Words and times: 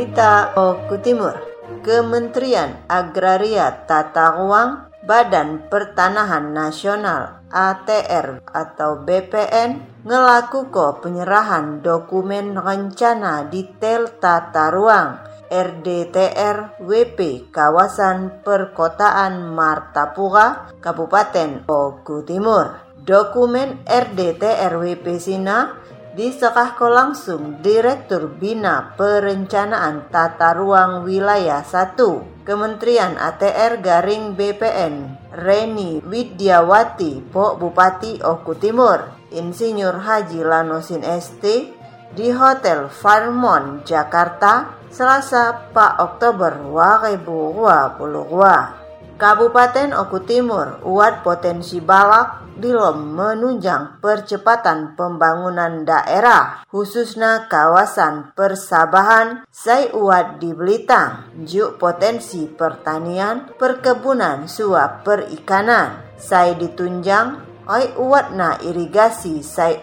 Berita 0.00 0.56
Oku 0.56 0.96
Timur 1.04 1.36
Kementerian 1.84 2.88
Agraria 2.88 3.84
Tata 3.84 4.32
Ruang 4.32 4.88
Badan 5.04 5.68
Pertanahan 5.68 6.56
Nasional 6.56 7.44
ATR 7.52 8.40
atau 8.48 9.04
BPN 9.04 10.00
ngelakukan 10.08 11.04
penyerahan 11.04 11.84
dokumen 11.84 12.56
rencana 12.56 13.44
detail 13.52 14.08
tata 14.16 14.72
ruang 14.72 15.20
RDTR 15.52 16.80
WP 16.80 17.52
Kawasan 17.52 18.40
Perkotaan 18.40 19.52
Martapura 19.52 20.80
Kabupaten 20.80 21.68
Oku 21.68 22.24
Timur. 22.24 22.72
Dokumen 23.04 23.84
RDTR 23.84 24.80
WP 24.80 25.20
Sina 25.20 25.76
diserahkan 26.14 26.90
langsung 26.90 27.62
Direktur 27.62 28.34
Bina 28.34 28.98
Perencanaan 28.98 30.10
Tata 30.10 30.50
Ruang 30.58 31.06
Wilayah 31.06 31.62
1 31.62 32.42
Kementerian 32.42 33.14
ATR 33.14 33.78
Garing 33.78 34.34
BPN 34.34 34.94
Reni 35.38 36.02
Widyawati 36.02 37.30
Po 37.30 37.54
Bupati 37.54 38.18
Oku 38.26 38.58
Timur 38.58 39.06
Insinyur 39.30 40.02
Haji 40.02 40.42
Lanosin 40.42 41.06
ST 41.06 41.44
di 42.10 42.34
Hotel 42.34 42.90
Farmon 42.90 43.86
Jakarta 43.86 44.82
Selasa 44.90 45.70
4 45.70 46.02
Oktober 46.02 46.58
2022 46.58 49.14
Kabupaten 49.14 49.94
Oku 49.94 50.18
Timur 50.26 50.82
uat 50.82 51.22
potensi 51.22 51.78
balak 51.78 52.49
dilom 52.60 53.16
menunjang 53.16 53.98
percepatan 53.98 54.94
pembangunan 54.94 55.82
daerah, 55.88 56.62
khususnya 56.68 57.48
kawasan 57.48 58.36
persabahan 58.36 59.48
Sai 59.48 59.88
Uat 59.96 60.38
di 60.38 60.52
Belitang, 60.52 61.32
juk 61.48 61.80
potensi 61.80 62.44
pertanian, 62.46 63.56
perkebunan, 63.56 64.44
suap 64.44 65.02
perikanan. 65.02 66.12
Sai 66.20 66.54
ditunjang 66.60 67.50
Oi 67.70 67.94
uatna 68.02 68.58
irigasi 68.66 69.46
Sai 69.46 69.78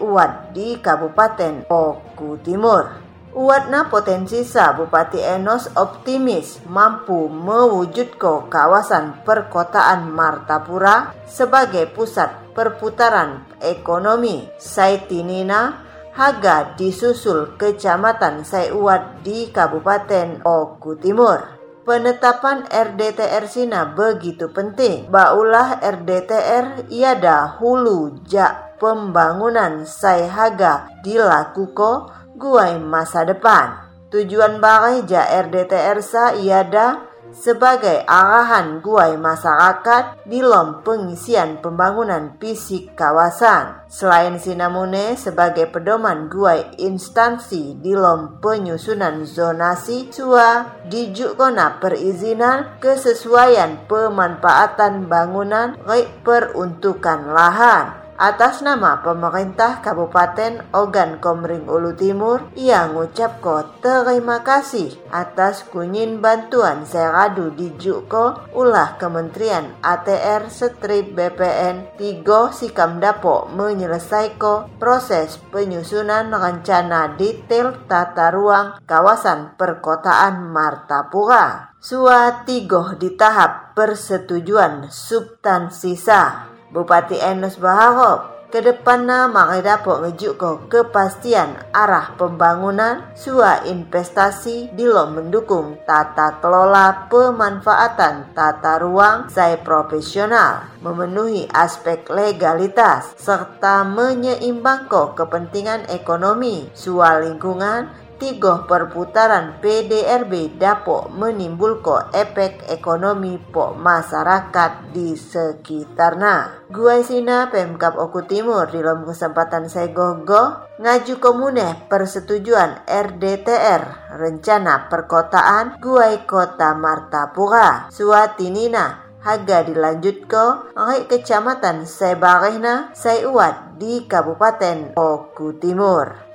di 0.52 0.76
Kabupaten 0.76 1.72
Oku 1.72 2.36
Timur. 2.44 3.07
Uatna 3.38 3.86
potensi 3.86 4.42
sa 4.42 4.74
Bupati 4.74 5.22
Enos 5.22 5.70
optimis 5.78 6.58
mampu 6.66 7.30
mewujudkan 7.30 8.50
kawasan 8.50 9.22
perkotaan 9.22 10.10
Martapura 10.10 11.14
sebagai 11.22 11.86
pusat 11.86 12.50
perputaran 12.50 13.46
ekonomi. 13.62 14.42
Saitinina 14.58 15.86
Haga 16.18 16.74
disusul 16.74 17.54
Kecamatan 17.54 18.42
Saiuat 18.42 19.22
di 19.22 19.54
Kabupaten 19.54 20.42
Oku 20.42 20.98
Timur. 20.98 21.38
Penetapan 21.86 22.66
RDTR 22.66 23.46
Sina 23.46 23.86
begitu 23.94 24.50
penting. 24.50 25.06
Baulah 25.06 25.78
RDTR 25.78 26.90
iada 26.90 27.54
hulu 27.62 28.18
jak 28.26 28.82
pembangunan 28.82 29.86
Saihaga 29.86 30.90
dilakukan 31.06 32.18
guai 32.38 32.78
masa 32.78 33.26
depan. 33.26 33.90
Tujuan 34.08 34.62
bagai 34.62 35.04
ja 35.04 35.26
RDTR 35.26 36.00
sa 36.00 36.32
iada 36.32 37.04
sebagai 37.28 38.08
arahan 38.08 38.80
guai 38.80 39.20
masyarakat 39.20 40.24
dalam 40.24 40.80
pengisian 40.80 41.60
pembangunan 41.60 42.40
fisik 42.40 42.96
kawasan. 42.96 43.84
Selain 43.92 44.40
sinamune 44.40 45.12
sebagai 45.20 45.68
pedoman 45.68 46.32
guai 46.32 46.80
instansi 46.80 47.76
dalam 47.84 48.40
penyusunan 48.40 49.28
zonasi 49.28 50.08
sua 50.08 50.80
dijukona 50.88 51.76
perizinan 51.76 52.80
kesesuaian 52.80 53.84
pemanfaatan 53.84 55.04
bangunan 55.04 55.76
peruntukan 56.24 57.28
lahan 57.28 58.07
Atas 58.18 58.66
nama 58.66 58.98
pemerintah 58.98 59.78
Kabupaten 59.78 60.74
Ogan 60.74 61.22
Komering 61.22 61.70
Ulu 61.70 61.94
Timur, 61.94 62.50
ia 62.58 62.90
ngucap 62.90 63.38
ko 63.38 63.62
terima 63.78 64.42
kasih 64.42 64.90
atas 65.14 65.62
kunyin 65.70 66.18
bantuan 66.18 66.82
seradu 66.82 67.54
di 67.54 67.70
Juko 67.78 68.50
ulah 68.58 68.98
Kementerian 68.98 69.70
ATR 69.86 70.50
Strip 70.50 71.14
BPN 71.14 71.94
3 71.94 72.26
Sikam 72.50 72.98
Dapo 72.98 73.46
menyelesaikan 73.54 74.82
proses 74.82 75.38
penyusunan 75.54 76.26
rencana 76.34 77.14
detail 77.14 77.86
tata 77.86 78.34
ruang 78.34 78.82
kawasan 78.82 79.54
perkotaan 79.54 80.42
Martapura. 80.50 81.70
Sua 81.78 82.42
tigoh 82.42 82.98
di 82.98 83.14
tahap 83.14 83.78
persetujuan 83.78 84.90
subtansi 84.90 85.94
sah 85.94 86.57
Bupati 86.68 87.16
Enos 87.16 87.56
berharap 87.56 88.38
ke 88.48 88.64
depannya 88.64 89.28
makai 89.28 89.60
dapat 89.60 90.16
ke 90.16 90.50
kepastian 90.72 91.68
arah 91.68 92.16
pembangunan 92.16 93.12
sua 93.12 93.60
investasi 93.68 94.72
dalam 94.72 95.20
mendukung 95.20 95.76
tata 95.84 96.40
kelola 96.40 97.12
pemanfaatan 97.12 98.32
tata 98.32 98.80
ruang 98.80 99.28
saya 99.28 99.60
profesional 99.60 100.64
memenuhi 100.80 101.44
aspek 101.52 102.08
legalitas 102.08 103.12
serta 103.20 103.84
menyeimbangkan 103.84 105.12
kepentingan 105.12 105.84
ekonomi 105.92 106.72
sua 106.72 107.20
lingkungan 107.20 108.07
tiga 108.18 108.66
perputaran 108.66 109.62
PDRB 109.62 110.58
dapat 110.58 111.14
menimbulkan 111.14 112.10
efek 112.12 112.66
ekonomi 112.68 113.38
po 113.38 113.72
masyarakat 113.78 114.92
di 114.92 115.14
sekitarnya. 115.14 116.68
Gua 116.68 117.00
sina 117.00 117.48
Pemkap 117.48 117.96
Oku 117.96 118.26
Timur 118.26 118.68
di 118.68 118.82
dalam 118.82 119.06
kesempatan 119.06 119.70
saya 119.70 119.88
gogo 119.94 120.68
ngaju 120.82 121.14
komuneh 121.22 121.88
persetujuan 121.88 122.84
RDTR 122.84 124.12
rencana 124.18 124.90
perkotaan 124.90 125.80
Guai 125.80 126.28
Kota 126.28 126.74
Martapura 126.76 127.88
Suatinina 127.88 129.08
Haga 129.18 129.66
dilanjut 129.66 130.30
ke 130.30 130.46
oleh 130.78 131.10
kecamatan 131.10 131.90
Sebarehna 131.90 132.94
Saiuat 132.94 133.74
di 133.74 134.06
Kabupaten 134.06 134.94
Oku 134.94 135.58
Timur. 135.58 136.27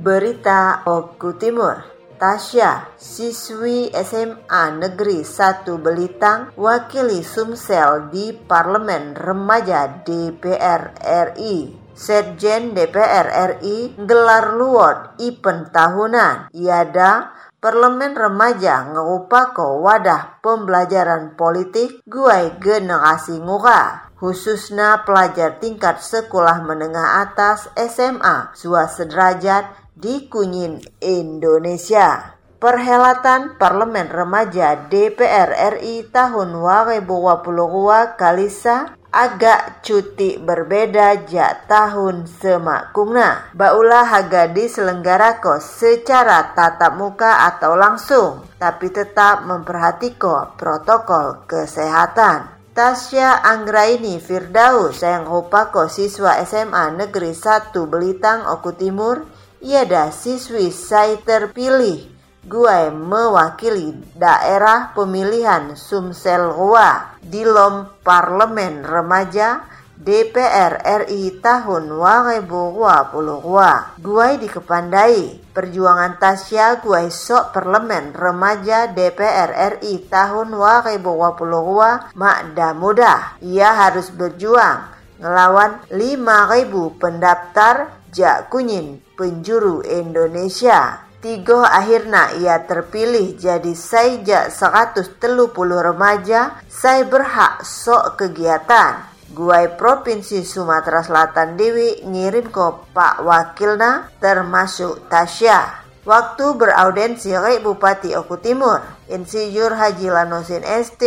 Wada 0.00 0.80
Oku 0.88 1.36
Timur. 1.36 1.76
Tasya, 2.16 2.96
siswi 2.96 3.92
SMA 3.92 4.80
Negeri 4.80 5.20
1 5.20 5.68
Belitang, 5.76 6.56
wakili 6.56 7.20
Sumsel 7.20 8.08
di 8.08 8.32
Parlemen 8.32 9.12
Remaja 9.12 10.00
DPR 10.00 10.96
RI. 11.04 11.76
Setjen 11.92 12.72
DPR 12.72 13.60
RI 13.60 13.92
gelar 14.00 14.56
luot 14.56 15.20
event 15.20 15.68
tahunan. 15.68 16.48
Iada 16.56 17.36
Parlemen 17.60 18.16
remaja 18.16 18.88
ngupako 18.88 19.84
wadah 19.84 20.40
pembelajaran 20.40 21.36
politik 21.36 22.00
guai 22.08 22.56
generasi 22.56 23.36
nguka 23.36 24.08
khususnya 24.20 25.04
pelajar 25.04 25.60
tingkat 25.60 26.00
sekolah 26.04 26.60
menengah 26.64 27.24
atas 27.24 27.72
SMA 27.76 28.52
sua 28.52 28.84
sederajat 28.84 29.89
di 30.00 30.26
Kunyin, 30.26 30.80
Indonesia. 31.04 32.40
Perhelatan 32.60 33.56
Parlemen 33.56 34.12
Remaja 34.12 34.88
DPR 34.88 35.80
RI 35.80 36.08
tahun 36.12 36.52
2022 36.52 38.20
kalisa 38.20 39.00
agak 39.10 39.80
cuti 39.80 40.36
berbeda 40.36 41.24
ja 41.24 41.56
tahun 41.66 42.28
semakungna. 42.28 43.52
Baulah 43.56 44.06
haga 44.06 44.44
diselenggarako 44.52 45.56
secara 45.58 46.52
tatap 46.52 47.00
muka 47.00 47.48
atau 47.48 47.74
langsung, 47.80 48.44
tapi 48.60 48.92
tetap 48.92 49.48
memperhatiko 49.48 50.54
protokol 50.60 51.48
kesehatan. 51.48 52.60
Tasya 52.70 53.42
Anggraini 53.42 54.22
Firdaus 54.22 55.02
yang 55.02 55.26
upako 55.26 55.90
siswa 55.90 56.38
SMA 56.46 56.94
Negeri 56.94 57.34
1 57.34 57.74
Belitang 57.90 58.46
Oku 58.46 58.70
Timur, 58.78 59.26
iada 59.60 60.08
siswi 60.08 60.72
saya 60.72 61.20
terpilih 61.20 62.08
gue 62.40 62.80
mewakili 62.88 63.92
daerah 64.16 64.96
pemilihan 64.96 65.76
Sumsel 65.76 66.48
Rua 66.48 67.20
di 67.20 67.44
Lom 67.44 68.00
Parlemen 68.00 68.80
Remaja 68.80 69.68
DPR 70.00 70.80
RI 71.04 71.44
tahun 71.44 71.92
2022. 71.92 74.00
Gue 74.00 74.28
dikepandai 74.40 75.52
perjuangan 75.52 76.16
Tasya 76.16 76.80
gue 76.80 77.12
sok 77.12 77.52
parlemen 77.52 78.16
remaja 78.16 78.88
DPR 78.88 79.76
RI 79.76 80.08
tahun 80.08 80.56
2022 80.56 82.16
makda 82.16 82.72
mudah. 82.72 83.36
Ia 83.44 83.76
harus 83.76 84.08
berjuang 84.08 84.88
ngelawan 85.20 85.84
5000 85.92 86.96
pendaftar 86.96 87.99
Jak 88.10 88.50
Kunyin 88.50 88.98
penjuru 89.14 89.86
Indonesia. 89.86 91.06
Tiga 91.20 91.68
akhirnya 91.68 92.32
ia 92.40 92.64
terpilih 92.64 93.36
jadi 93.36 93.76
saja 93.76 94.48
130 94.48 95.20
remaja 95.60 96.58
saya 96.64 97.04
berhak 97.04 97.60
sok 97.60 98.16
kegiatan. 98.16 99.04
Guai 99.30 99.78
Provinsi 99.78 100.42
Sumatera 100.42 101.06
Selatan 101.06 101.54
Dewi 101.54 102.02
ngirim 102.02 102.50
ke 102.50 102.66
Pak 102.90 103.22
Wakilna 103.22 104.10
termasuk 104.18 105.06
Tasya. 105.06 105.86
Waktu 106.02 106.56
beraudensi 106.58 107.30
oleh 107.30 107.62
Bupati 107.62 108.16
Oku 108.16 108.40
Timur, 108.42 108.82
Insinyur 109.06 109.76
Haji 109.76 110.08
Lanosin 110.10 110.64
ST 110.64 111.02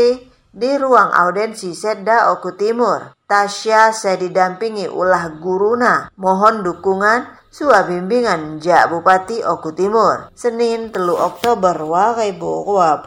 di 0.54 0.78
ruang 0.78 1.10
audensi 1.10 1.74
Sedda 1.74 2.30
Oku 2.30 2.54
Timur. 2.54 3.18
Tasya 3.26 3.90
saya 3.90 4.22
didampingi 4.22 4.86
ulah 4.86 5.42
guruna, 5.42 6.14
mohon 6.22 6.62
dukungan 6.62 7.42
Sua 7.54 7.86
bimbingan 7.86 8.58
Ja 8.58 8.90
Bupati 8.90 9.46
Oku 9.46 9.78
Timur. 9.78 10.34
Senin 10.34 10.90
telu 10.90 11.14
Oktober 11.14 11.78
2022 11.78 13.06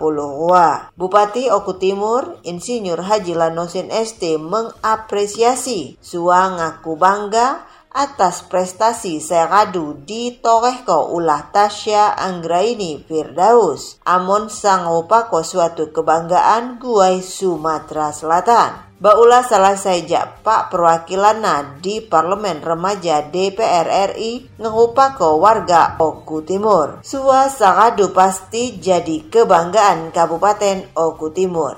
Bupati 0.95 1.51
Oku 1.51 1.75
Timur 1.83 2.39
Insinyur 2.47 3.03
Haji 3.03 3.35
Lanosin 3.35 3.91
ST 3.91 4.39
mengapresiasi 4.39 5.99
Sua 5.99 6.47
ngaku 6.55 6.95
bangga 6.95 7.67
atas 7.97 8.45
prestasi 8.45 9.25
Seradu 9.25 9.97
di 10.05 10.37
Torehko 10.37 11.17
ulah 11.17 11.49
Tasya 11.49 12.13
Anggraini 12.13 13.01
Firdaus. 13.01 13.97
Amon 14.05 14.53
sangopako 14.53 15.41
suatu 15.41 15.89
kebanggaan 15.89 16.77
guai 16.77 17.25
Sumatera 17.25 18.13
Selatan. 18.13 18.85
Baulah 18.97 19.45
salah 19.45 19.77
saja 19.77 20.41
Pak 20.41 20.73
perwakilan 20.73 21.81
di 21.85 22.01
Parlemen 22.01 22.65
Remaja 22.65 23.25
DPR 23.29 24.13
RI 24.13 24.61
ngupako 24.61 25.41
warga 25.41 25.97
Oku 25.97 26.45
Timur. 26.45 27.01
Sua 27.01 27.49
Saradu 27.49 28.13
pasti 28.13 28.77
jadi 28.77 29.25
kebanggaan 29.29 30.13
Kabupaten 30.13 30.93
Oku 30.97 31.33
Timur. 31.33 31.77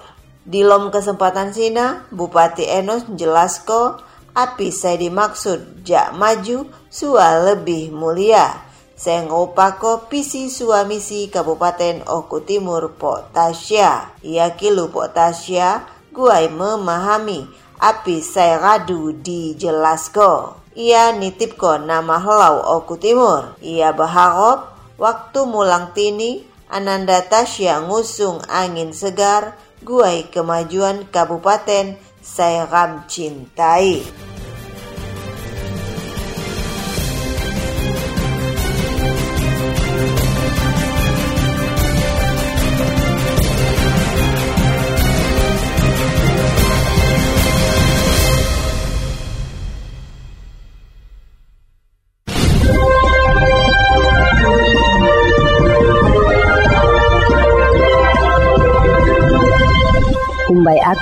Di 0.48 0.64
lom 0.64 0.88
kesempatan 0.88 1.52
sina, 1.52 2.08
Bupati 2.08 2.64
Enos 2.64 3.04
jelasko 3.12 4.07
api 4.38 4.70
saya 4.70 5.02
dimaksud 5.02 5.82
jak 5.82 6.14
maju 6.14 6.70
sua 6.86 7.42
lebih 7.42 7.90
mulia. 7.90 8.54
Saya 8.94 9.26
ngupako 9.26 10.06
pisi 10.06 10.50
suamisi 10.50 11.26
Kabupaten 11.26 12.06
Oku 12.06 12.42
Timur 12.46 12.94
Potasya. 12.94 14.22
Ia 14.22 14.54
kilu 14.54 14.90
Potasya 14.94 15.86
Guai 16.14 16.50
memahami 16.50 17.46
api 17.78 18.22
saya 18.22 18.58
radu 18.58 19.14
di 19.14 19.54
jelasko. 19.54 20.58
Ia 20.78 21.14
nitipko 21.14 21.82
nama 21.82 22.18
helau 22.22 22.78
Oku 22.78 22.98
Timur. 22.98 23.58
Ia 23.62 23.94
berharap 23.94 24.74
waktu 24.98 25.46
mulang 25.46 25.94
tini 25.94 26.42
Ananda 26.70 27.22
Tasya 27.22 27.86
ngusung 27.86 28.42
angin 28.50 28.90
segar 28.90 29.54
guai 29.78 30.26
kemajuan 30.26 31.06
Kabupaten 31.06 31.96
saya 32.18 32.68
ram 32.68 33.06
cintai. 33.08 34.27